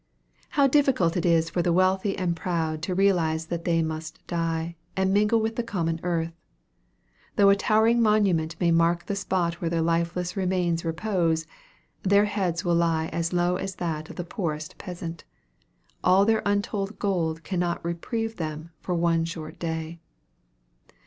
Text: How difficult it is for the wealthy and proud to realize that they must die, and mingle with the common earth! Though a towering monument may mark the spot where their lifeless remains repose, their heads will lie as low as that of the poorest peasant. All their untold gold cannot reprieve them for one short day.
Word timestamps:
How 0.57 0.65
difficult 0.65 1.15
it 1.15 1.27
is 1.27 1.51
for 1.51 1.61
the 1.61 1.71
wealthy 1.71 2.17
and 2.17 2.35
proud 2.35 2.81
to 2.81 2.95
realize 2.95 3.45
that 3.45 3.65
they 3.65 3.83
must 3.83 4.25
die, 4.25 4.75
and 4.97 5.13
mingle 5.13 5.39
with 5.39 5.57
the 5.57 5.61
common 5.63 5.99
earth! 6.01 6.33
Though 7.35 7.51
a 7.51 7.55
towering 7.55 8.01
monument 8.01 8.55
may 8.59 8.71
mark 8.71 9.05
the 9.05 9.15
spot 9.15 9.61
where 9.61 9.69
their 9.69 9.83
lifeless 9.83 10.35
remains 10.35 10.83
repose, 10.83 11.45
their 12.01 12.25
heads 12.25 12.65
will 12.65 12.73
lie 12.73 13.09
as 13.13 13.31
low 13.31 13.57
as 13.57 13.75
that 13.75 14.09
of 14.09 14.15
the 14.15 14.23
poorest 14.23 14.79
peasant. 14.79 15.23
All 16.03 16.25
their 16.25 16.41
untold 16.47 16.97
gold 16.97 17.43
cannot 17.43 17.85
reprieve 17.85 18.37
them 18.37 18.71
for 18.79 18.95
one 18.95 19.23
short 19.23 19.59
day. 19.59 19.99